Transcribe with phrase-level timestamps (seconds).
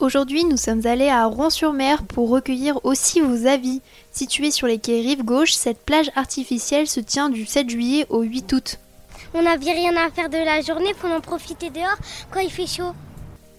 [0.00, 3.82] Aujourd'hui, nous sommes allés à Rouen-sur-Mer pour recueillir aussi vos avis.
[4.12, 8.22] Située sur les quais rive gauche, cette plage artificielle se tient du 7 juillet au
[8.22, 8.78] 8 août.
[9.34, 11.98] On n'avait rien à faire de la journée pour en profiter dehors
[12.30, 12.92] quand il fait chaud.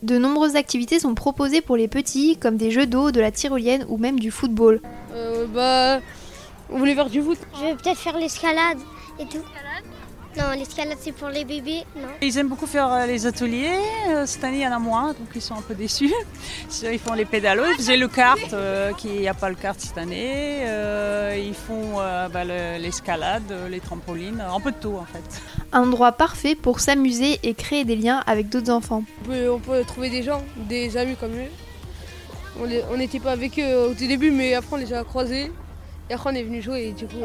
[0.02, 3.85] De nombreuses activités sont proposées pour les petits, comme des jeux d'eau, de la tyrolienne
[3.90, 4.79] ou même du football.
[5.13, 5.99] Euh, bah,
[6.71, 7.37] on voulait faire du foot?
[7.56, 8.78] Je vais peut-être faire l'escalade
[9.19, 9.44] et tout.
[10.38, 12.08] Non, l'escalade c'est pour les bébés, non.
[12.22, 13.72] Ils aiment beaucoup faire euh, les ateliers.
[14.10, 16.14] Euh, Cette année, il y en a moins, donc ils sont un peu déçus.
[16.84, 17.66] Ils font les pédalos.
[17.72, 20.62] Ils faisaient le kart, euh, qui n'y a pas le kart cette année.
[20.68, 25.42] Euh, ils font euh, bah, le- l'escalade, les trampolines, un peu de tout en fait.
[25.72, 29.04] Un endroit parfait pour s'amuser et créer des liens avec d'autres enfants.
[29.23, 31.50] On peut, on peut trouver des gens, des amis comme eux.
[32.92, 35.52] On n'était pas avec eux au tout début, mais après on les a croisés.
[36.09, 37.23] Et après on est venu jouer et du coup,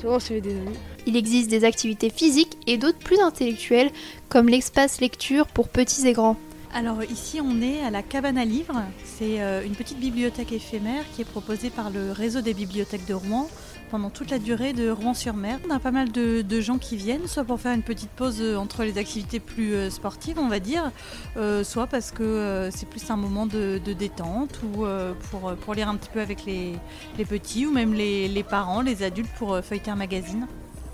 [0.00, 0.76] tu vois, on s'est fait des amis.
[1.06, 3.90] Il existe des activités physiques et d'autres plus intellectuelles,
[4.30, 6.36] comme l'espace lecture pour petits et grands.
[6.72, 11.02] Alors ici on est à la cabane à livres, c'est euh, une petite bibliothèque éphémère
[11.12, 13.50] qui est proposée par le réseau des bibliothèques de Rouen
[13.90, 15.58] pendant toute la durée de Rouen-sur-Mer.
[15.68, 18.56] On a pas mal de, gens qui viennent, soit pour faire une petite pause euh,
[18.56, 20.92] entre les activités plus euh, sportives on va dire,
[21.36, 24.84] euh, soit parce que c'est plus un moment de, détente ou
[25.30, 26.74] pour, pour lire un petit peu avec les,
[27.18, 30.46] les petits ou même les, les parents, les adultes pour feuilleter un magazine.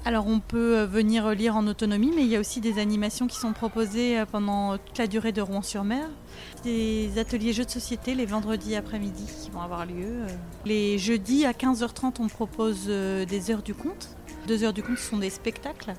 [0.07, 3.27] Alors on peut euh, venir lire en autonomie, mais il y a aussi des animations
[3.27, 6.09] qui sont proposées euh, pendant toute la durée de Rouen-sur-Mer.
[6.63, 10.23] Des ateliers jeux de société les vendredis après-midi qui vont avoir lieu.
[10.23, 10.29] Euh,
[10.65, 14.17] Les jeudis à 15h30, on propose euh, des heures du conte.
[14.47, 15.95] Deux heures du conte, ce sont des spectacles.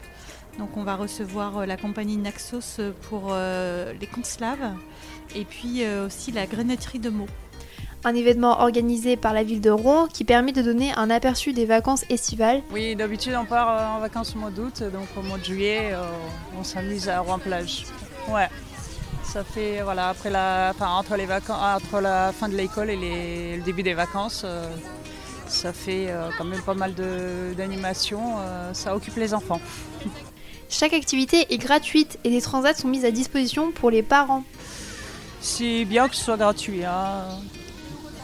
[0.57, 4.73] Donc on va recevoir euh, la compagnie Naxos euh, pour euh, les contes slaves
[5.35, 7.27] et puis euh, aussi la grenetterie de mots.
[8.03, 11.65] Un événement organisé par la ville de Rouen qui permet de donner un aperçu des
[11.65, 12.61] vacances estivales.
[12.71, 15.89] Oui, d'habitude on part euh, en vacances au mois d'août, donc au mois de juillet,
[15.91, 16.03] euh,
[16.57, 17.85] on s'amuse à Rouen-Plage.
[18.29, 18.47] Ouais.
[19.25, 22.95] Ça fait, voilà, après la, enfin, entre, les vacances, entre la fin de l'école et
[22.95, 24.69] les- le début des vacances, euh,
[25.47, 26.93] ça fait euh, quand même pas mal
[27.57, 29.59] d'animations, euh, ça occupe les enfants.
[30.69, 34.43] Chaque activité est gratuite et des transats sont mises à disposition pour les parents.
[35.41, 36.85] C'est bien que ce soit gratuit.
[36.85, 37.25] hein.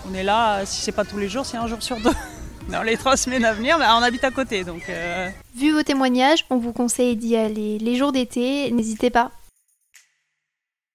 [0.10, 2.12] On est là, si c'est pas tous les jours, c'est un jour sur deux.
[2.70, 4.84] Dans les trois semaines à venir, bah, on habite à côté, donc...
[4.90, 9.32] euh, Vu vos témoignages, on vous conseille d'y aller les jours d'été, n'hésitez pas.